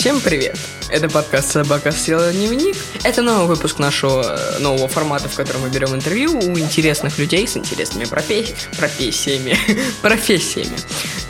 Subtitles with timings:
[0.00, 0.58] Всем привет!
[0.88, 2.74] Это подкаст «Собака съела дневник».
[3.04, 7.46] Это новый выпуск нашего э, нового формата, в котором мы берем интервью у интересных людей
[7.46, 8.56] с интересными профессиями.
[8.78, 9.58] Профессиями.
[10.00, 10.78] профессиями.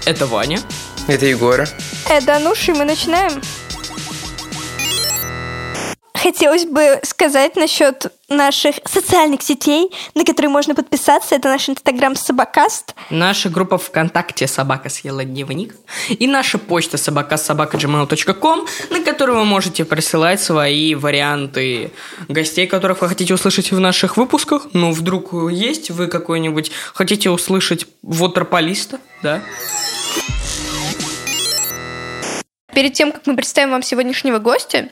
[0.04, 0.60] Это Ваня.
[1.08, 1.68] Это Егора.
[2.08, 3.42] Это Ануша, и мы начинаем.
[6.30, 11.34] Хотелось бы сказать насчет наших социальных сетей, на которые можно подписаться.
[11.34, 12.94] Это наш инстаграм Собакаст.
[13.10, 15.74] Наша группа ВКонтакте «Собака съела дневник».
[16.08, 21.90] И наша почта собакасобака.gmail.com, на которую вы можете присылать свои варианты
[22.28, 24.68] гостей, которых вы хотите услышать в наших выпусках.
[24.72, 26.70] Ну, вдруг есть вы какой-нибудь...
[26.94, 29.42] Хотите услышать вотерполиста, да?
[32.72, 34.90] Перед тем, как мы представим вам сегодняшнего гостя,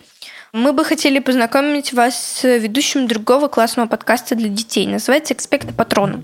[0.53, 4.87] мы бы хотели познакомить вас с ведущим другого классного подкаста для детей.
[4.87, 6.23] Называется «Экспекта Патрона».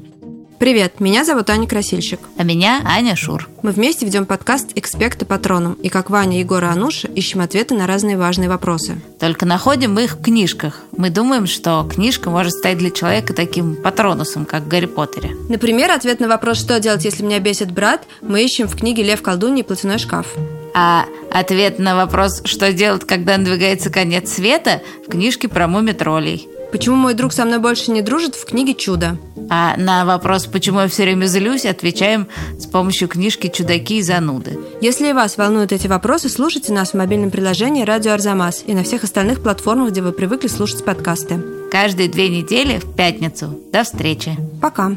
[0.59, 2.21] Привет, меня зовут Аня Красильщик.
[2.39, 3.49] А меня Аня Шур.
[3.63, 7.89] Мы вместе ведем подкаст «Экспекта Патроном», и как Ваня, Егор и Ануша ищем ответы на
[7.89, 9.01] разные важные вопросы.
[9.19, 10.81] Только находим мы их в книжках.
[10.97, 15.31] Мы думаем, что книжка может стать для человека таким патронусом, как в Гарри Поттере.
[15.49, 19.23] Например, ответ на вопрос «Что делать, если меня бесит брат?» мы ищем в книге «Лев,
[19.23, 20.27] колдунья и платяной шкаф».
[20.73, 26.49] А ответ на вопрос «Что делать, когда надвигается конец света?» в книжке про муми-троллей.
[26.75, 29.17] Почему мой друг со мной больше не дружит в книге «Чудо»?
[29.49, 32.27] А на вопрос «Почему я все время злюсь?» отвечаем
[32.59, 34.59] с помощью книжки «Чудаки и зануды».
[34.81, 38.83] Если и вас волнуют эти вопросы, слушайте нас в мобильном приложении «Радио Арзамас» и на
[38.83, 41.41] всех остальных платформах, где вы привыкли слушать подкасты.
[41.71, 43.57] Каждые две недели в пятницу.
[43.71, 44.37] До встречи.
[44.61, 44.97] Пока.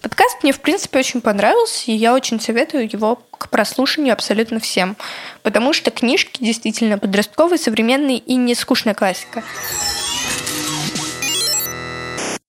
[0.00, 4.96] Подкаст мне, в принципе, очень понравился, и я очень советую его к прослушиванию абсолютно всем.
[5.42, 9.42] Потому что книжки действительно подростковые, современные и не скучная классика.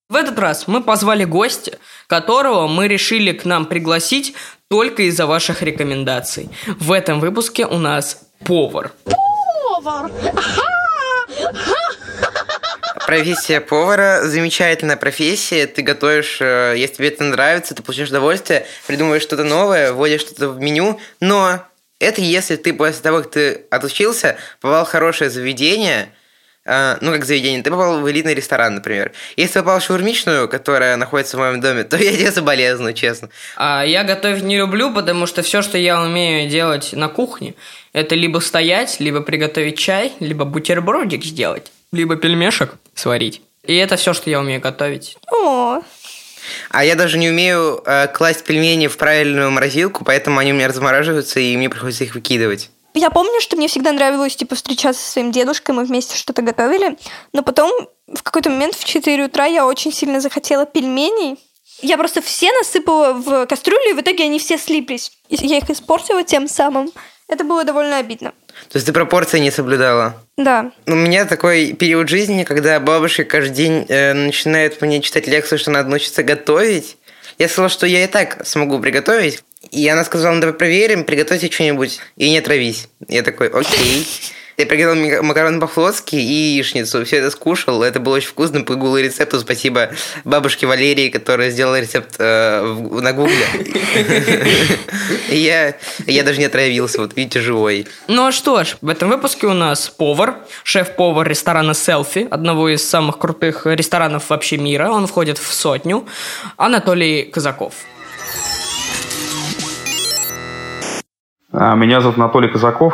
[0.09, 4.35] В этот раз мы позвали гостя, которого мы решили к нам пригласить
[4.69, 6.49] только из-за ваших рекомендаций.
[6.79, 8.93] В этом выпуске у нас повар.
[9.05, 10.11] Повар!
[13.05, 15.67] Профессия повара замечательная профессия.
[15.67, 20.49] Ты готовишь, э, если тебе это нравится, ты получаешь удовольствие, придумываешь что-то новое, вводишь что-то
[20.49, 20.99] в меню.
[21.19, 21.59] Но
[21.99, 26.09] это если ты после того, как ты отучился, попал в хорошее заведение,
[26.65, 29.11] э, ну, как заведение, ты попал в элитный ресторан, например.
[29.35, 33.29] Если попал в шаурмичную, которая находится в моем доме, то я тебе соболезную, честно.
[33.57, 37.53] А я готовить не люблю, потому что все, что я умею делать на кухне,
[37.91, 43.41] это либо стоять, либо приготовить чай, либо бутербродик сделать, либо пельмешек сварить.
[43.63, 45.17] И это все, что я умею готовить.
[45.31, 45.79] О,
[46.69, 50.67] А я даже не умею э, класть пельмени в правильную морозилку, поэтому они у меня
[50.67, 52.69] размораживаются, и мне приходится их выкидывать.
[52.93, 56.97] Я помню, что мне всегда нравилось, типа, встречаться со своим дедушкой, мы вместе что-то готовили,
[57.31, 57.71] но потом
[58.07, 61.39] в какой-то момент в 4 утра я очень сильно захотела пельменей.
[61.81, 65.11] Я просто все насыпала в кастрюлю, и в итоге они все слиплись.
[65.29, 66.91] И я их испортила тем самым.
[67.27, 68.33] Это было довольно обидно.
[68.69, 70.15] То есть ты пропорции не соблюдала?
[70.37, 70.71] Да.
[70.87, 75.71] У меня такой период жизни, когда бабушка каждый день э, начинает мне читать лекцию, что
[75.71, 76.97] надо научиться готовить.
[77.37, 79.43] Я сказала, что я и так смогу приготовить.
[79.71, 82.89] И она сказала, ну давай проверим, приготовьте что-нибудь и не отравись.
[83.07, 84.05] Я такой, окей.
[84.57, 86.19] Я приготовил макароны по-флотски и
[86.55, 87.03] яичницу.
[87.05, 87.81] Все это скушал.
[87.81, 89.39] Это было очень вкусно по гуглу рецепту.
[89.39, 89.89] Спасибо
[90.25, 93.45] бабушке Валерии, которая сделала рецепт э, в- на гугле.
[95.29, 95.75] И я,
[96.05, 96.99] я даже не отравился.
[97.01, 97.87] Вот видите, живой.
[98.07, 102.87] Ну а что ж, в этом выпуске у нас повар, шеф-повар ресторана «Селфи», одного из
[102.87, 104.89] самых крутых ресторанов вообще мира.
[104.91, 106.05] Он входит в сотню.
[106.57, 107.73] Анатолий Казаков.
[111.51, 112.93] А, Меня зовут Анатолий Казаков,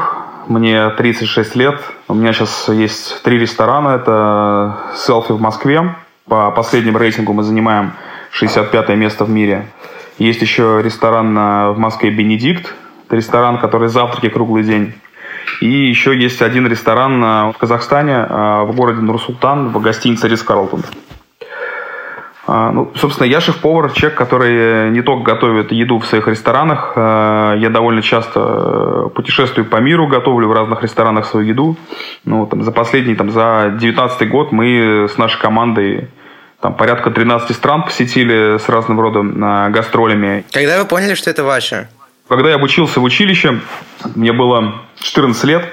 [0.49, 1.79] мне 36 лет.
[2.07, 3.89] У меня сейчас есть три ресторана.
[3.89, 5.95] Это селфи в Москве.
[6.27, 7.93] По последнему рейтингу мы занимаем
[8.31, 9.67] 65 место в мире.
[10.17, 12.73] Есть еще ресторан а, в Москве «Бенедикт».
[13.07, 14.93] Это ресторан, который завтраки круглый день.
[15.61, 20.43] И еще есть один ресторан а, в Казахстане, а, в городе Нур-Султан, в гостинице «Рис
[20.43, 20.83] Карлтон».
[22.51, 26.93] А, Ну, собственно, я шеф-повар, человек, который не только готовит еду в своих ресторанах.
[26.95, 31.75] а, Я довольно часто э, путешествую по миру, готовлю в разных ресторанах свою еду.
[32.25, 36.07] Ну, там, за последний, там, за 19 год мы с нашей командой
[36.59, 40.43] там, порядка 13 стран посетили с разным родом а, гастролями.
[40.51, 41.87] Когда вы поняли, что это ваше?
[42.27, 43.59] Когда я обучился в училище,
[44.15, 45.65] мне было 14 лет,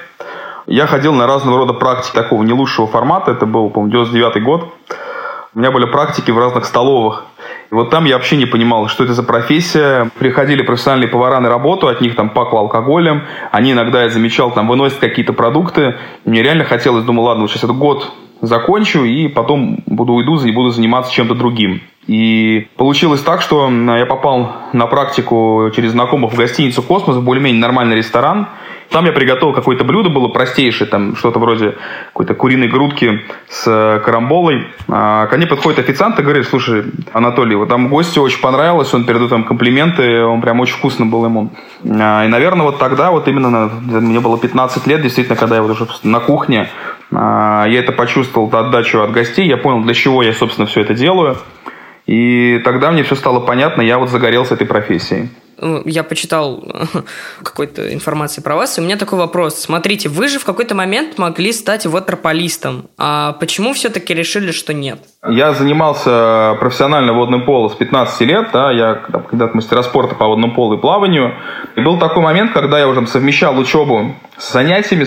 [0.67, 3.31] я ходил на разного рода практики такого не лучшего формата.
[3.31, 4.75] Это был, по-моему, 99 год.
[5.57, 7.25] У меня были практики в разных столовых.
[7.71, 10.11] И вот там я вообще не понимал, что это за профессия.
[10.19, 13.23] Приходили профессиональные повара на работу, от них там пахло алкоголем.
[13.53, 15.97] Они иногда, я замечал, там выносят какие-то продукты.
[16.27, 18.13] Мне реально хотелось, думал, ладно, вот сейчас этот год
[18.43, 21.81] закончу, и потом буду уйду и буду заниматься чем-то другим.
[22.07, 27.61] И получилось так, что я попал на практику через знакомых в гостиницу «Космос», в более-менее
[27.61, 28.49] нормальный ресторан–
[28.91, 31.75] там я приготовил какое-то блюдо, было простейшее, там что-то вроде
[32.09, 34.69] какой-то куриной грудки с э, карамболой.
[34.89, 39.05] А ко мне подходит официант и говорит, слушай, Анатолий, вот там гостю очень понравилось, он
[39.05, 41.51] передает там комплименты, он прям очень вкусно был ему.
[41.85, 45.73] А, и, наверное, вот тогда, вот именно, мне было 15 лет, действительно, когда я вот
[45.73, 46.69] уже на кухне,
[47.13, 50.95] а, я это почувствовал, отдачу от гостей, я понял, для чего я, собственно, все это
[50.95, 51.37] делаю.
[52.07, 55.29] И тогда мне все стало понятно, я вот загорелся этой профессией.
[55.59, 56.63] Ну, я почитал
[57.43, 59.59] какой-то информации про вас, и у меня такой вопрос.
[59.59, 65.01] Смотрите, вы же в какой-то момент могли стать ватерполистом, а почему все-таки решили, что нет?
[65.29, 70.55] Я занимался профессионально водным полом с 15 лет, да, я когда-то мастера спорта по водному
[70.55, 71.35] полу и плаванию.
[71.75, 75.07] И был такой момент, когда я уже совмещал учебу с занятиями,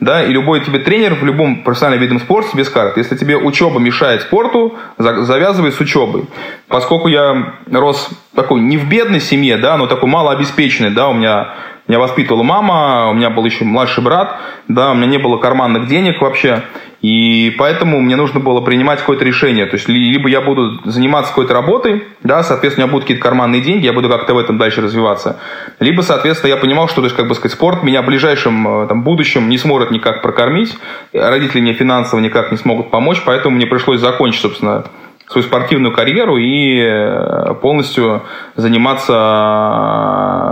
[0.00, 3.78] да, и любой тебе тренер в любом профессиональном виде спорта тебе скажет, если тебе учеба
[3.78, 6.24] мешает спорту, завязывай с учебой.
[6.68, 11.54] Поскольку я рос такой не в бедной семье, да, но такой малообеспеченный, да, у меня
[11.90, 14.38] меня воспитывала мама, у меня был еще младший брат,
[14.68, 16.62] да, у меня не было карманных денег вообще,
[17.02, 19.66] и поэтому мне нужно было принимать какое-то решение.
[19.66, 23.60] То есть, либо я буду заниматься какой-то работой, да, соответственно, у меня будут какие-то карманные
[23.60, 25.40] деньги, я буду как-то в этом дальше развиваться.
[25.80, 28.86] Либо, соответственно, я понимал, что, то есть, как бы сказать, спорт меня в ближайшем э,
[28.86, 30.78] там, будущем не сможет никак прокормить,
[31.12, 34.84] родители мне финансово никак не смогут помочь, поэтому мне пришлось закончить, собственно,
[35.30, 38.22] свою спортивную карьеру и э, полностью
[38.56, 39.12] заниматься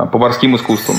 [0.05, 0.97] э, поварским искусством.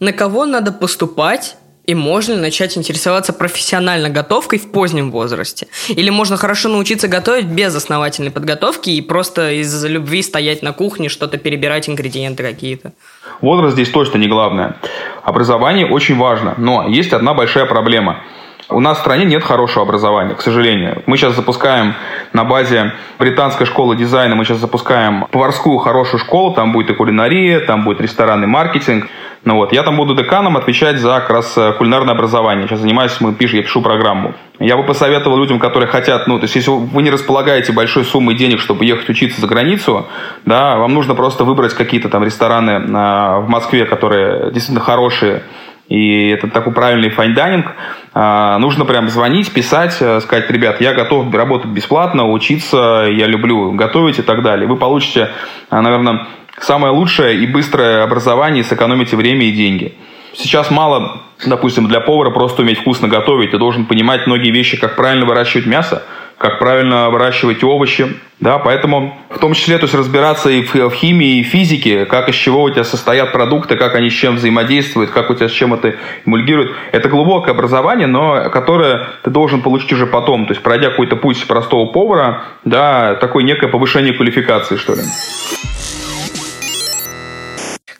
[0.00, 5.68] На кого надо поступать и можно ли начать интересоваться профессионально готовкой в позднем возрасте?
[5.88, 11.08] Или можно хорошо научиться готовить без основательной подготовки и просто из-за любви стоять на кухне,
[11.08, 12.92] что-то перебирать, ингредиенты какие-то?
[13.40, 14.76] Возраст здесь точно не главное.
[15.22, 18.20] Образование очень важно, но есть одна большая проблема–
[18.68, 21.02] у нас в стране нет хорошего образования, к сожалению.
[21.06, 21.94] Мы сейчас запускаем
[22.32, 27.60] на базе британской школы дизайна, мы сейчас запускаем поварскую хорошую школу, там будет и кулинария,
[27.60, 29.08] там будет ресторанный маркетинг.
[29.44, 32.66] Ну вот, я там буду деканом отвечать за как раз э, кулинарное образование.
[32.66, 34.34] Сейчас занимаюсь, мы пишем, я пишу программу.
[34.58, 38.34] Я бы посоветовал людям, которые хотят, ну, то есть, если вы не располагаете большой суммой
[38.34, 40.08] денег, чтобы ехать учиться за границу,
[40.44, 45.44] да, вам нужно просто выбрать какие-то там рестораны а, в Москве, которые действительно хорошие,
[45.88, 47.66] и это такой правильный fine dining.
[48.12, 53.72] А, нужно прям звонить, писать, э, сказать, ребят, я готов работать бесплатно, учиться, я люблю
[53.72, 54.66] готовить и так далее.
[54.66, 55.30] Вы получите,
[55.70, 56.26] а, наверное,
[56.60, 59.94] самое лучшее и быстрое образование, и сэкономите время и деньги.
[60.34, 63.52] Сейчас мало, допустим, для повара просто уметь вкусно готовить.
[63.52, 66.02] Ты должен понимать многие вещи, как правильно выращивать мясо,
[66.38, 68.14] как правильно выращивать овощи.
[68.38, 72.28] Да, поэтому в том числе то есть разбираться и в, в химии, и физике, как
[72.28, 75.52] из чего у тебя состоят продукты, как они с чем взаимодействуют, как у тебя с
[75.52, 75.94] чем это
[76.26, 76.72] эмульгирует.
[76.92, 80.46] Это глубокое образование, но которое ты должен получить уже потом.
[80.46, 85.02] То есть пройдя какой-то путь простого повара, да, такое некое повышение квалификации, что ли.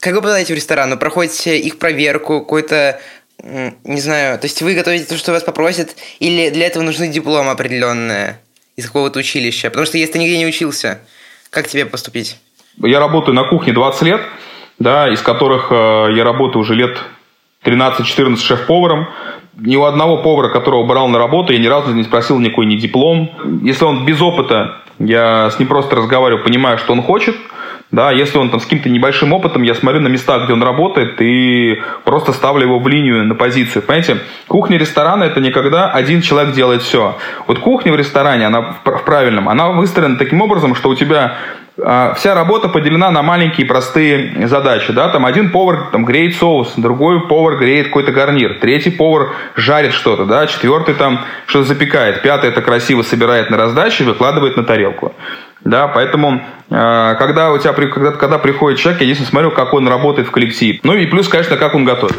[0.06, 0.90] Как вы попадаете в ресторан?
[0.90, 3.00] Вы проходите их проверку, какой-то
[3.42, 7.48] не знаю, то есть вы готовите то, что вас попросят, или для этого нужны диплом
[7.48, 8.40] определенное
[8.76, 9.68] из какого-то училища?
[9.70, 11.00] Потому что если ты нигде не учился,
[11.50, 12.38] как тебе поступить?
[12.78, 14.20] Я работаю на кухне 20 лет,
[14.78, 16.98] да, из которых э, я работаю уже лет
[17.64, 19.08] 13-14 шеф-поваром.
[19.56, 22.76] Ни у одного повара, которого брал на работу, я ни разу не спросил никакой ни
[22.76, 23.60] диплом.
[23.62, 27.36] Если он без опыта, я с ним просто разговариваю, понимаю, что он хочет–
[27.92, 31.20] да, если он там с каким-то небольшим опытом, я смотрю на места, где он работает,
[31.20, 33.82] и просто ставлю его в линию на позицию.
[33.82, 37.16] Понимаете, кухня ресторана это не когда один человек делает все.
[37.46, 41.36] Вот кухня в ресторане, она в правильном, она выстроена таким образом, что у тебя
[41.78, 44.92] а, вся работа поделена на маленькие простые задачи.
[44.92, 45.08] Да?
[45.08, 50.24] Там один повар там, греет соус, другой повар греет какой-то гарнир, третий повар жарит что-то,
[50.24, 50.46] да?
[50.46, 55.14] четвертый там что-то запекает, пятый это красиво собирает на раздаче и выкладывает на тарелку.
[55.66, 59.88] Да, поэтому, э, когда у тебя, когда, когда приходит человек, я единственное смотрю, как он
[59.88, 60.78] работает в коллективе.
[60.84, 62.16] Ну и плюс, конечно, как он готовит.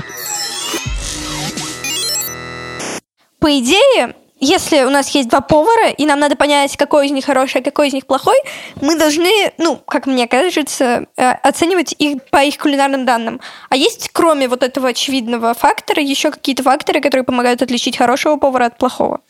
[3.39, 7.23] По идее, если у нас есть два повара, и нам надо понять, какой из них
[7.23, 8.35] хороший, а какой из них плохой,
[8.81, 13.39] мы должны, ну, как мне кажется, э, оценивать их по их кулинарным данным.
[13.69, 18.65] А есть, кроме вот этого очевидного фактора, еще какие-то факторы, которые помогают отличить хорошего повара
[18.65, 19.21] от плохого?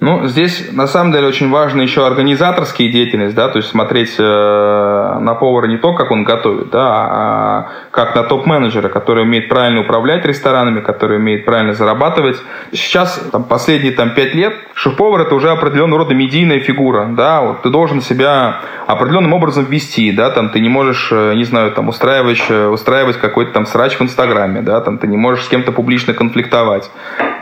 [0.00, 4.22] Ну, здесь на самом деле очень важна еще организаторская деятельность, да, то есть смотреть э,
[4.22, 9.82] на повара не то, как он готовит, да, а как на топ-менеджера, который умеет правильно
[9.82, 12.36] управлять ресторанами, который умеет правильно зарабатывать.
[12.72, 17.62] Сейчас, там, последние там, пять лет, шеф-повар это уже определенного рода медийная фигура, да, вот
[17.62, 21.88] ты должен себя определенным образом вести, да, там ты не можешь, э, не знаю, там
[21.88, 25.70] устраивать, э, устраивать какой-то там срач в Инстаграме, да, там ты не можешь с кем-то
[25.70, 26.90] публично конфликтовать,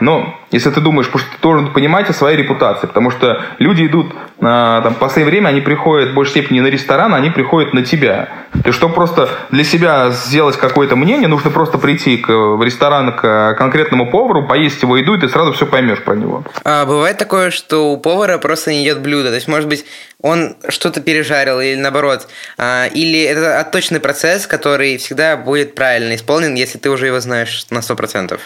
[0.01, 3.85] Но если ты думаешь, потому что ты должен понимать о своей репутации, потому что люди
[3.87, 7.73] идут, а, там, в последнее время они приходят в большей степени на ресторан, они приходят
[7.73, 8.29] на тебя.
[8.63, 13.55] Ты чтобы просто для себя сделать какое-то мнение, нужно просто прийти к, в ресторан к
[13.57, 16.43] конкретному повару, поесть его еду, и ты сразу все поймешь про него.
[16.63, 19.29] А бывает такое, что у повара просто не идет блюдо.
[19.29, 19.85] То есть, может быть,
[20.21, 22.27] он что-то пережарил или наоборот.
[22.59, 27.65] А, или это отточенный процесс, который всегда будет правильно исполнен, если ты уже его знаешь
[27.71, 28.39] на 100%.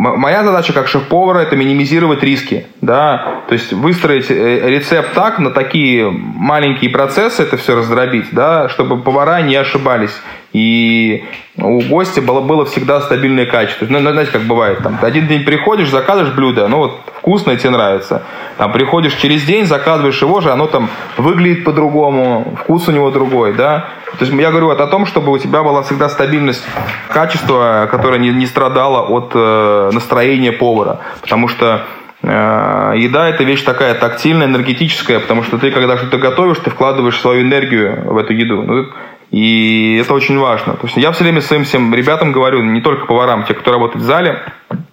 [0.00, 2.66] Моя задача как шеф-повара– это минимизировать риски.
[2.80, 3.42] Да?
[3.48, 9.02] То есть выстроить э, рецепт так, на такие маленькие процессы это все раздробить, да, чтобы
[9.02, 10.12] повара не ошибались.
[10.52, 11.24] И
[11.58, 13.86] у гостя было, было всегда стабильное качество.
[13.88, 18.22] Ну, знаете, как бывает, там, один день приходишь, заказываешь блюдо, ну вот вкусное, тебе нравится.
[18.56, 20.88] Там приходишь через день, заказываешь его же, оно там
[21.18, 23.88] выглядит по-другому, вкус у него другой, да.
[24.18, 26.64] То есть я говорю вот о том, чтобы у тебя была всегда стабильность
[27.08, 31.00] качества, которая не, не страдала от э, настроения повара.
[31.20, 31.84] Потому что
[32.22, 37.20] э, еда это вещь такая тактильная, энергетическая, потому что ты, когда что-то готовишь, ты вкладываешь
[37.20, 38.62] свою энергию в эту еду.
[38.62, 38.86] Ну,
[39.30, 40.74] и это очень важно.
[40.74, 44.02] То есть я все время своим всем ребятам говорю, не только поварам, те, кто работает
[44.02, 44.42] в зале,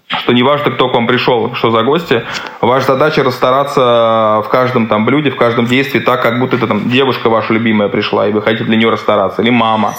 [0.08, 2.24] что не важно, кто к вам пришел, что за гости,
[2.62, 6.90] ваша задача расстараться в каждом там блюде, в каждом действии так, как будто это там
[6.90, 9.96] девушка ваша любимая пришла, и вы хотите для нее расстараться, или мама.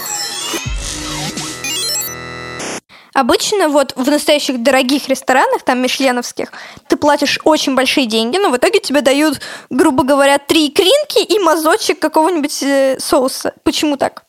[3.15, 6.53] Обычно вот в настоящих дорогих ресторанах, там мишленовских,
[6.87, 9.41] ты платишь очень большие деньги, но в итоге тебе дают,
[9.71, 13.55] грубо говоря, три кринки и мазочек какого-нибудь э, соуса.
[13.65, 14.26] Почему так?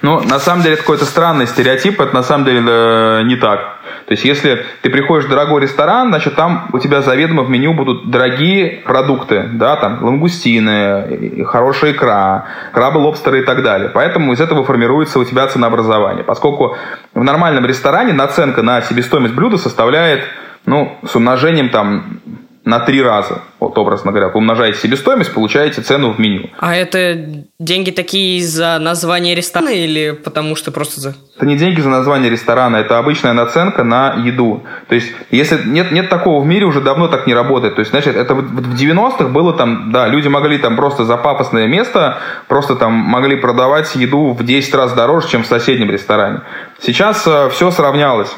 [0.00, 3.78] Ну, на самом деле, это какой-то странный стереотип, это на самом деле э, не так.
[4.06, 7.74] То есть, если ты приходишь в дорогой ресторан, значит, там у тебя заведомо в меню
[7.74, 13.90] будут дорогие продукты, да, там, лангустины, хорошая икра, крабы, лобстеры и так далее.
[13.92, 16.24] Поэтому из этого формируется у тебя ценообразование.
[16.24, 16.76] Поскольку
[17.12, 20.22] в нормальном ресторане наценка на себестоимость блюда составляет,
[20.64, 22.20] ну, с умножением там
[22.64, 23.42] на три раза.
[23.60, 26.50] Вот, образно говоря, вы умножаете себестоимость, получаете цену в меню.
[26.58, 27.14] А это
[27.58, 31.14] деньги такие за название ресторана или потому что просто за...
[31.36, 34.64] Это не деньги за название ресторана, это обычная наценка на еду.
[34.88, 37.74] То есть, если нет, нет такого в мире, уже давно так не работает.
[37.74, 41.66] То есть, значит, это в 90-х было там, да, люди могли там просто за пафосное
[41.66, 46.42] место, просто там могли продавать еду в 10 раз дороже, чем в соседнем ресторане.
[46.80, 48.30] Сейчас э, все сравнялось.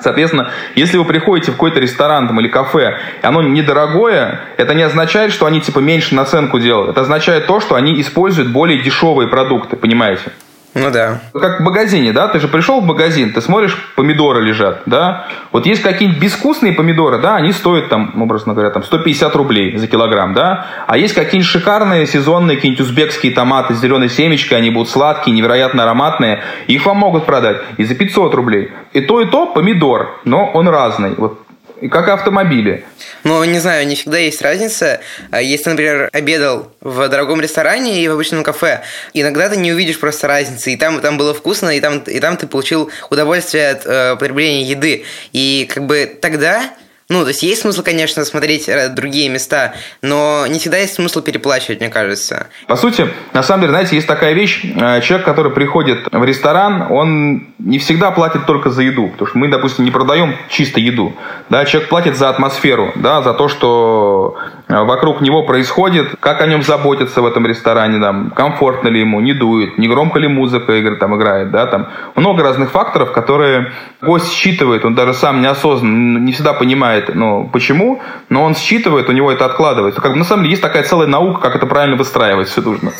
[0.00, 4.82] Соответственно, если вы приходите в какой-то ресторан там, или кафе, и оно недорогое, это не
[4.82, 6.90] означает, что они типа меньше наценку делают.
[6.90, 10.32] Это означает то, что они используют более дешевые продукты, понимаете?
[10.78, 11.22] Ну да.
[11.32, 12.28] Как в магазине, да?
[12.28, 15.26] Ты же пришел в магазин, ты смотришь, помидоры лежат, да?
[15.50, 19.86] Вот есть какие-нибудь безвкусные помидоры, да, они стоят там, образно говоря, там 150 рублей за
[19.86, 20.66] килограмм, да?
[20.86, 25.84] А есть какие-нибудь шикарные сезонные какие-нибудь узбекские томаты с зеленой семечкой, они будут сладкие, невероятно
[25.84, 28.70] ароматные, их вам могут продать и за 500 рублей.
[28.92, 31.14] И то, и то помидор, но он разный.
[31.16, 31.45] Вот
[31.90, 32.84] как автомобили.
[33.24, 35.00] Ну, не знаю, не всегда есть разница.
[35.30, 40.00] А если, например, обедал в дорогом ресторане и в обычном кафе, иногда ты не увидишь
[40.00, 40.72] просто разницы.
[40.72, 44.62] И там, там было вкусно, и там, и там ты получил удовольствие от э, потребления
[44.62, 45.04] еды.
[45.32, 46.70] И как бы тогда
[47.08, 51.20] ну, то есть есть смысл, конечно, смотреть э, другие места, но не всегда есть смысл
[51.20, 52.48] переплачивать, мне кажется.
[52.66, 54.64] По сути, на самом деле, знаете, есть такая вещь.
[54.64, 59.08] Э, человек, который приходит в ресторан, он не всегда платит только за еду.
[59.10, 61.14] Потому что мы, допустим, не продаем чисто еду.
[61.48, 64.36] Да, человек платит за атмосферу, да, за то, что
[64.68, 69.32] вокруг него происходит, как о нем заботятся в этом ресторане, там, комфортно ли ему, не
[69.32, 74.32] дует, не громко ли музыка игры там играет, да, там много разных факторов, которые гость
[74.32, 79.30] считывает, он даже сам неосознанно, не всегда понимает, ну, почему, но он считывает, у него
[79.30, 80.00] это откладывается.
[80.00, 82.92] Как на самом деле есть такая целая наука, как это правильно выстраивать все нужно.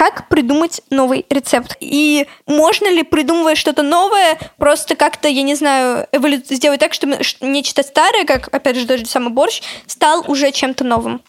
[0.00, 1.76] Как придумать новый рецепт.
[1.78, 6.38] И можно ли, придумывая что-то новое, просто как-то, я не знаю, эволю...
[6.42, 11.20] сделать так, чтобы нечто старое, как, опять же, даже самый борщ, стал уже чем-то новым?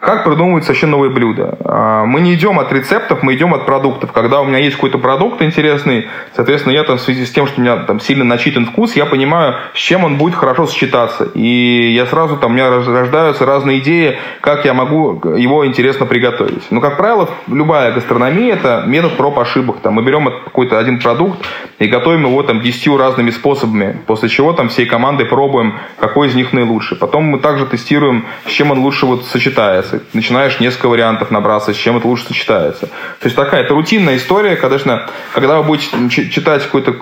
[0.00, 1.58] Как придумываются вообще новые блюда?
[1.62, 4.12] А, мы не идем от рецептов, мы идем от продуктов.
[4.12, 7.60] Когда у меня есть какой-то продукт интересный, соответственно, я там в связи с тем, что
[7.60, 11.24] у меня там сильно начитан вкус, я понимаю, с чем он будет хорошо сочетаться.
[11.34, 16.62] И я сразу там, у меня рождаются разные идеи, как я могу его интересно приготовить.
[16.70, 19.80] Но, как правило, любая гастрономия– это метод проб ошибок.
[19.82, 21.46] Там, мы берем какой-то один продукт
[21.78, 26.34] и готовим его там десятью разными способами, после чего там всей командой пробуем, какой из
[26.34, 26.96] них наилучший.
[26.96, 30.00] Потом мы также тестируем, с чем он лучше вот сочетается сочетается.
[30.12, 32.86] Начинаешь несколько вариантов набраться, с чем это лучше сочетается.
[32.86, 36.92] То есть такая, это рутинная история, конечно, когда вы будете читать какую-то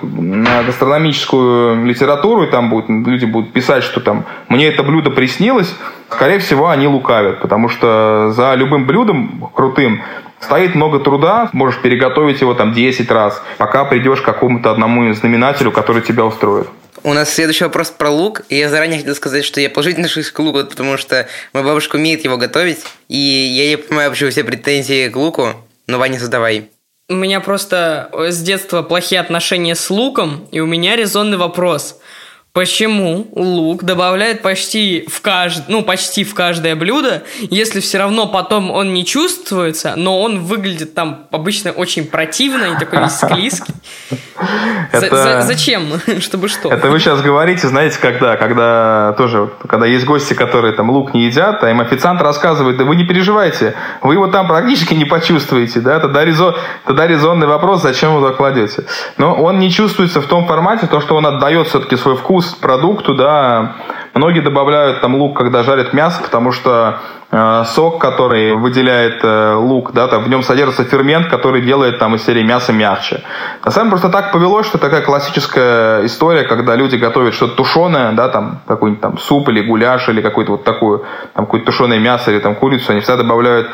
[0.66, 5.74] гастрономическую литературу, и там будут, люди будут писать, что там «мне это блюдо приснилось»,
[6.10, 10.02] скорее всего, они лукавят, потому что за любым блюдом крутым
[10.40, 15.72] Стоит много труда, можешь переготовить его там 10 раз, пока придешь к какому-то одному знаменателю,
[15.72, 16.68] который тебя устроит.
[17.04, 20.30] У нас следующий вопрос про лук, и я заранее хотел сказать, что я положительно отношусь
[20.30, 24.44] к луку, потому что моя бабушка умеет его готовить, и я не понимаю вообще все
[24.44, 25.54] претензии к луку,
[25.86, 26.70] но Ваня, задавай.
[27.08, 31.98] У меня просто с детства плохие отношения с луком, и у меня резонный вопрос.
[32.54, 35.64] Почему лук добавляют почти в кажд...
[35.68, 40.94] ну, почти в каждое блюдо, если все равно потом он не чувствуется, но он выглядит
[40.94, 43.74] там обычно очень противно и такой весь склизкий?
[44.92, 45.88] За- Это- за- Зачем?
[46.20, 46.70] Чтобы что?
[46.70, 51.26] Это вы сейчас говорите, знаете, когда, когда тоже, когда есть гости, которые там лук не
[51.26, 55.80] едят, а им официант рассказывает, да вы не переживайте, вы его там практически не почувствуете,
[55.80, 56.54] да, тогда, резон,
[56.86, 58.84] тогда резонный вопрос, зачем вы туда кладете.
[59.16, 63.14] Но он не чувствуется в том формате, то, что он отдает все-таки свой вкус продукту,
[63.14, 63.76] да,
[64.14, 66.98] многие добавляют там лук, когда жарят мясо, потому что
[67.30, 72.14] э, сок, который выделяет э, лук, да, там в нем содержится фермент, который делает там
[72.14, 73.22] из серии мясо мягче.
[73.64, 78.12] На самом деле просто так повелось, что такая классическая история, когда люди готовят что-то тушеное,
[78.12, 81.04] да, там какой-нибудь там суп или гуляш или какой-то вот такую,
[81.34, 83.68] там какое-то тушеное мясо или там курицу, они всегда добавляют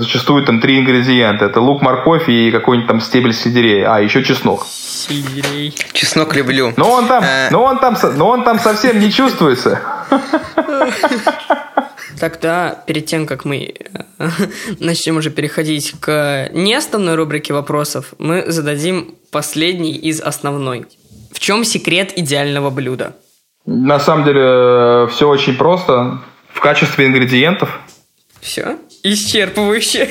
[0.00, 1.44] зачастую там три ингредиента.
[1.44, 3.94] Это лук, морковь и какой-нибудь там стебель сельдерея.
[3.94, 4.66] А, еще чеснок.
[4.66, 5.74] Сельдерей.
[5.92, 6.72] Чеснок люблю.
[6.76, 7.48] Но он там, Э.
[7.50, 9.80] но он там, но он там совсем не чувствуется.
[12.18, 13.72] Тогда, перед тем, как мы
[14.18, 14.28] э,
[14.80, 20.86] начнем уже переходить к не основной рубрике вопросов, мы зададим последний из основной.
[21.32, 23.16] В чем секрет идеального блюда?
[23.64, 26.20] На самом деле все очень просто.
[26.52, 27.78] В качестве ингредиентов.
[28.40, 28.76] Все?
[29.02, 30.08] Исчерпывающе.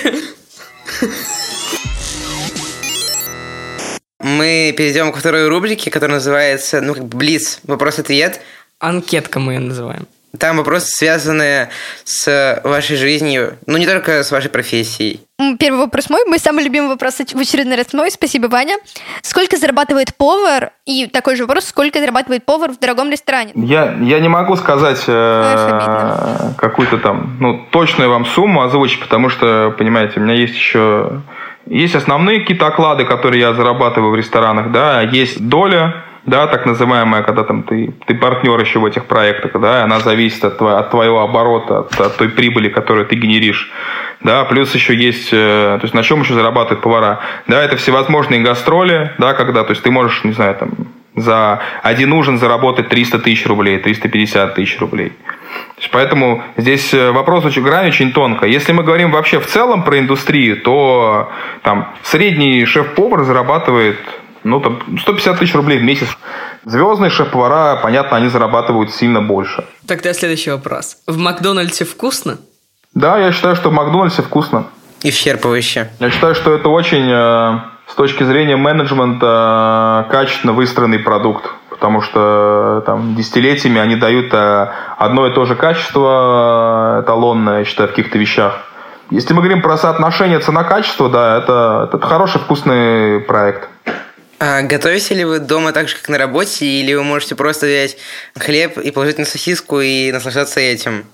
[4.19, 8.41] Мы перейдем ко второй рубрике, которая называется, ну, как бы Блиц, вопрос-ответ.
[8.79, 10.08] Анкетка мы ее называем.
[10.38, 11.69] Там вопросы, связанные
[12.03, 15.22] с вашей жизнью, ну, не только с вашей профессией.
[15.58, 18.75] Первый вопрос мой, мой самый любимый вопрос в очередной раз мой, спасибо, Ваня.
[19.22, 20.72] Сколько зарабатывает повар?
[20.86, 23.53] И такой же вопрос, сколько зарабатывает повар в дорогом ресторане?
[23.55, 29.74] Я, я не могу сказать э, какую-то там, ну, точную вам сумму озвучить, потому что,
[29.77, 31.22] понимаете, у меня есть еще...
[31.67, 37.23] Есть основные какие-то оклады, которые я зарабатываю в ресторанах, да, есть доля, да, так называемая,
[37.23, 41.21] когда там ты, ты партнер еще в этих проектах, да, она зависит от, от твоего
[41.21, 43.71] оборота, от, от той прибыли, которую ты генеришь.
[44.21, 47.19] Да, плюс еще есть, э, то есть на чем еще зарабатывают повара.
[47.47, 50.69] Да, это всевозможные гастроли, да, когда, то есть ты можешь, не знаю, там,
[51.15, 55.13] за один ужин заработать 300 тысяч рублей, 350 тысяч рублей.
[55.91, 58.45] Поэтому здесь э, вопрос очень грань очень тонко.
[58.45, 61.31] Если мы говорим вообще в целом про индустрию, то
[61.63, 63.97] там средний шеф-повар зарабатывает
[64.43, 66.08] ну, там, 150 тысяч рублей в месяц.
[66.65, 69.65] Звездные шеф-повара, понятно, они зарабатывают сильно больше.
[69.88, 70.97] Тогда следующий вопрос.
[71.08, 72.38] В Макдональдсе вкусно?
[72.93, 74.65] Да, я считаю, что в Макдональдсе вкусно.
[75.04, 75.89] Исчерпывающе.
[75.99, 81.49] Я считаю, что это очень, э, с точки зрения менеджмента, э, качественно выстроенный продукт.
[81.69, 87.60] Потому что э, там десятилетиями они дают э, одно и то же качество э, эталонное,
[87.60, 88.60] я считаю, в каких-то вещах.
[89.12, 93.69] Если мы говорим про соотношение цена-качество, да, это, это хороший вкусный проект.
[94.39, 97.97] А готовите ли вы дома так же, как на работе, или вы можете просто взять
[98.38, 101.06] хлеб и положить на сосиску и наслаждаться этим?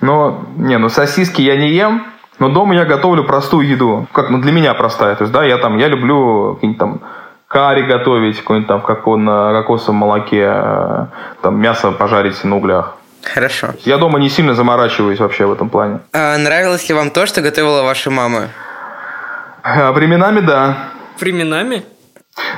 [0.00, 2.06] Но, не, ну сосиски я не ем,
[2.38, 4.06] но дома я готовлю простую еду.
[4.12, 5.14] Как, ну, для меня простая.
[5.14, 7.00] То есть, да, я там, я люблю какие-нибудь там
[7.48, 11.06] карри готовить, какой-нибудь там в коко- на кокосовом молоке, э,
[11.40, 12.96] там мясо пожарить на углях.
[13.22, 13.68] Хорошо.
[13.84, 16.00] Я дома не сильно заморачиваюсь вообще в этом плане.
[16.12, 18.48] А нравилось ли вам то, что готовила ваша мама?
[19.62, 20.90] А Временами да.
[21.18, 21.82] Временами?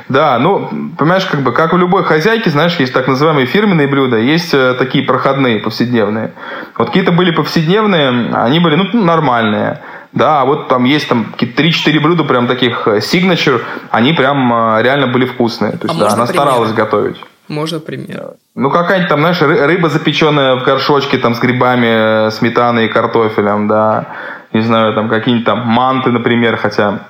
[0.09, 4.17] Да, ну, понимаешь, как бы, как у любой хозяйки, знаешь, есть так называемые фирменные блюда,
[4.17, 6.33] есть э, такие проходные, повседневные.
[6.77, 9.81] Вот какие-то были повседневные, они были, ну, нормальные.
[10.12, 13.61] Да, а вот там есть там какие-то 3-4 блюда прям таких э, signature,
[13.91, 15.73] они прям э, реально были вкусные.
[15.73, 16.43] То есть, А да, она пример?
[16.43, 17.17] старалась готовить.
[17.49, 18.33] Можно пример.
[18.55, 22.88] Ну, какая-нибудь там, знаешь, ры- рыба запеченная в горшочке там с грибами, э, сметаной и
[22.88, 24.07] картофелем, да.
[24.53, 27.01] Не знаю, там какие-нибудь там манты, например, хотя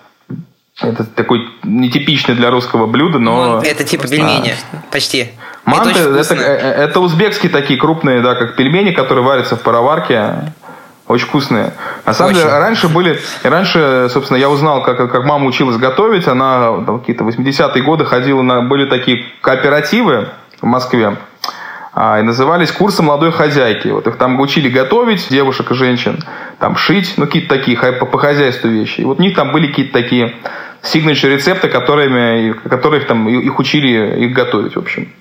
[0.81, 3.55] это такой нетипичный для русского блюда, но...
[3.55, 3.69] Манты.
[3.69, 4.55] Это типа пельмени.
[4.93, 5.33] Почти.
[5.65, 6.41] Манты это это, вкусно.
[6.41, 10.53] э, это узбекские такие крупные, да, как пельмени, которые варятся в пароварке.
[11.09, 11.73] Очень вкусные.
[12.05, 12.43] На самом Очень.
[12.43, 16.29] деле, раньше были, раньше, собственно, я узнал, как, как мама училась готовить.
[16.29, 20.29] Она там, какие-то 80-е годы ходила на, были такие кооперативы
[20.61, 21.17] в Москве.
[21.95, 23.89] а, и назывались курсы молодой хозяйки.
[23.89, 26.23] Вот их там учили готовить девушек и женщин,
[26.61, 29.01] там шить, ну какие-то такие по, по хозяйству вещи.
[29.01, 30.37] И вот у них там были какие-то такие
[30.83, 35.13] signature рецепты, которыми, которых там их учили их готовить, в общем.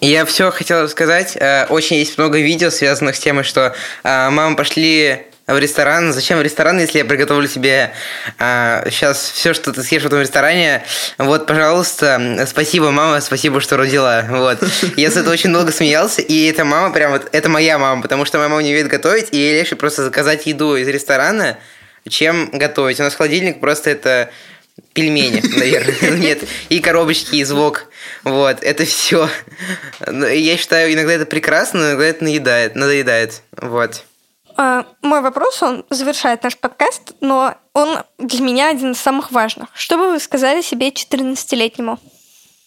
[0.00, 1.36] Я все хотел рассказать.
[1.36, 6.12] Э, Очень есть много видео, связанных с тем, что э, мамы пошли в ресторан.
[6.12, 7.92] Зачем в ресторан, если я приготовлю себе
[8.38, 10.84] а, сейчас все, что ты съешь в этом ресторане?
[11.16, 14.24] Вот, пожалуйста, спасибо, мама, спасибо, что родила.
[14.28, 14.58] Вот.
[14.96, 18.26] Я с этого очень долго смеялся, и эта мама прям вот, это моя мама, потому
[18.26, 21.56] что моя мама не умеет готовить, и ей легче просто заказать еду из ресторана,
[22.06, 23.00] чем готовить.
[23.00, 24.30] У нас холодильник просто это
[24.92, 27.86] пельмени, наверное, нет, и коробочки из ВОК.
[28.24, 29.28] Вот, это все.
[30.06, 33.42] Я считаю, иногда это прекрасно, иногда это наедает, надоедает.
[33.60, 34.04] Вот.
[34.56, 39.68] А, мой вопрос, он завершает наш подкаст, но он для меня один из самых важных.
[39.74, 41.98] Что бы вы сказали себе 14-летнему?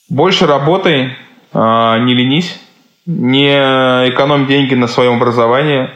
[0.08, 1.17] Больше работай,
[1.52, 2.58] а, не ленись,
[3.06, 5.89] не экономь деньги на своем образовании.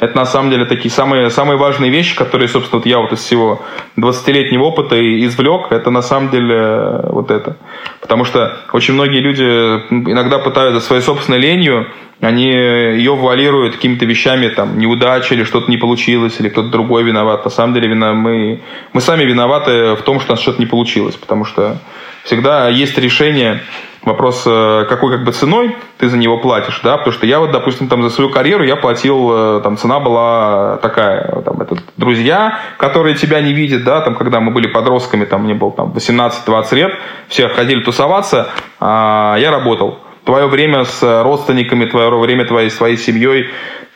[0.00, 3.20] Это на самом деле такие самые, самые важные вещи, которые, собственно, вот я вот из
[3.20, 3.62] всего
[3.96, 7.56] 20-летнего опыта извлек, это на самом деле вот это.
[8.00, 11.86] Потому что очень многие люди иногда пытаются своей собственной ленью
[12.20, 17.44] они ее вуалируют какими-то вещами, там, неудачи или что-то не получилось, или кто-то другой виноват.
[17.44, 18.60] На самом деле вина, мы,
[18.92, 21.78] мы сами виноваты в том, что у нас что-то не получилось, потому что
[22.22, 23.62] всегда есть решение,
[24.04, 27.50] вопрос, э, какой как бы ценой ты за него платишь, да, потому что я вот,
[27.50, 32.58] допустим, там за свою карьеру я платил, э, там цена была такая, там, это друзья,
[32.78, 36.74] которые тебя не видят, да, там, когда мы были подростками, там, мне было там 18-20
[36.74, 36.92] лет,
[37.28, 38.48] все ходили тусоваться,
[38.80, 43.50] а я работал твое время с родственниками, твое время твоей своей семьей,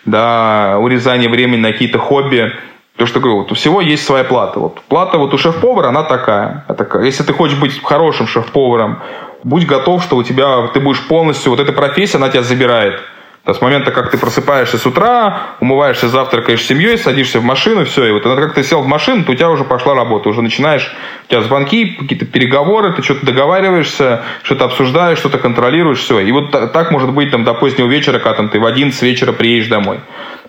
[0.05, 2.53] да, урезание времени на какие-то хобби.
[2.99, 4.59] То, что говорю, вот у всего есть своя плата.
[4.59, 6.65] Вот плата вот у шеф-повара, она такая.
[6.77, 7.05] такая.
[7.05, 8.99] Если ты хочешь быть хорошим шеф-поваром,
[9.45, 13.01] будь готов, что у тебя, ты будешь полностью, вот эта профессия, она тебя забирает.
[13.47, 17.85] Да, с момента, как ты просыпаешься с утра, умываешься, завтракаешь с семьей, садишься в машину,
[17.85, 20.43] все, и вот как ты сел в машину, то у тебя уже пошла работа, уже
[20.43, 20.93] начинаешь,
[21.27, 26.19] у тебя звонки, какие-то переговоры, ты что-то договариваешься, что-то обсуждаешь, что-то контролируешь, все.
[26.19, 29.33] И вот так может быть там до позднего вечера, когда там, ты в 11 вечера
[29.33, 30.01] приедешь домой.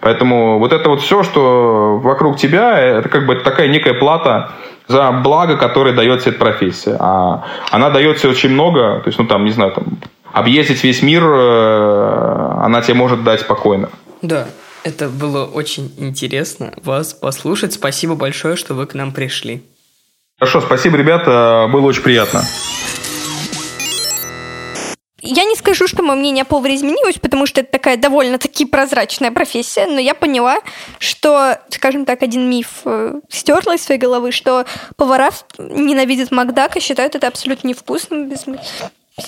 [0.02, 4.52] Поэтому вот это вот все, что вокруг тебя, это как бы такая некая плата
[4.88, 6.96] за благо, которое дает тебе эта профессия.
[7.00, 9.86] А она дает тебе очень много, то есть, ну там, не знаю, там
[10.32, 13.90] объездить весь мир э, она тебе может дать спокойно.
[14.22, 14.48] Да,
[14.84, 17.74] это было очень интересно вас послушать.
[17.74, 19.64] Спасибо большое, что вы к нам пришли.
[20.40, 22.42] Хорошо, спасибо, ребята, было очень приятно.
[25.80, 29.98] Скажу, что мое мнение о поваре изменилось, потому что это такая довольно-таки прозрачная профессия, но
[29.98, 30.58] я поняла,
[30.98, 34.66] что, скажем так, один миф э, стерла из своей головы, что
[34.98, 38.30] повара ненавидят Макдак и считают это абсолютно невкусным,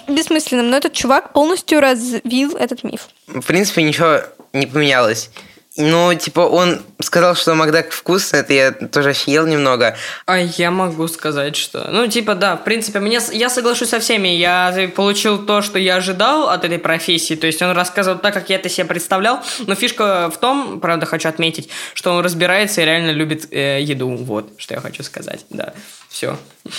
[0.10, 3.08] бессмысленным, но этот чувак полностью развил этот миф.
[3.28, 4.18] В принципе, ничего
[4.52, 5.30] не поменялось.
[5.78, 9.96] Ну, типа, он сказал, что Макдак вкусный, это я тоже съел немного.
[10.26, 11.88] А я могу сказать, что...
[11.90, 14.28] Ну, типа, да, в принципе, мне, я соглашусь со всеми.
[14.28, 17.36] Я получил то, что я ожидал от этой профессии.
[17.36, 19.42] То есть он рассказывал так, как я это себе представлял.
[19.60, 24.10] Но фишка в том, правда, хочу отметить, что он разбирается и реально любит э, еду.
[24.10, 25.46] Вот, что я хочу сказать.
[25.50, 25.74] Да,
[26.10, 26.38] все.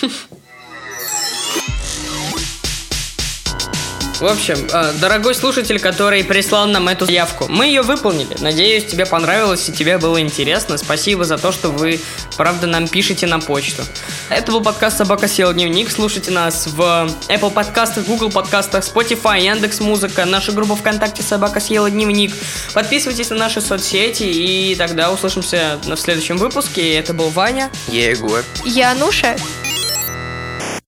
[4.19, 8.35] В общем, э, дорогой слушатель, который прислал нам эту заявку, мы ее выполнили.
[8.39, 10.77] Надеюсь, тебе понравилось и тебе было интересно.
[10.77, 11.99] Спасибо за то, что вы,
[12.37, 13.83] правда, нам пишете на почту.
[14.29, 15.89] Это был подкаст «Собака сел дневник».
[15.91, 16.79] Слушайте нас в
[17.27, 22.33] Apple подкастах, Google подкастах, Spotify, Яндекс Музыка, наша группа ВКонтакте «Собака съела дневник».
[22.73, 26.95] Подписывайтесь на наши соцсети, и тогда услышимся в следующем выпуске.
[26.95, 27.71] Это был Ваня.
[27.87, 28.43] Я Егор.
[28.63, 29.35] Я Нуша.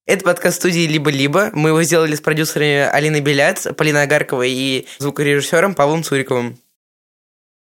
[0.08, 1.50] Это подкаст студии «Либо-либо».
[1.54, 6.60] Мы его сделали с продюсерами Алиной Беляц, Полиной Агарковой и звукорежиссером Павлом Цуриковым.